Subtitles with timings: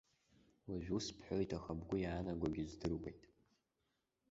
[0.69, 3.21] Уажәы ус бҳәоит, аха бгәы иаанагогьы здыруеит!